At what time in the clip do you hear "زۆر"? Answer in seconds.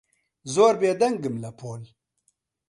0.53-0.73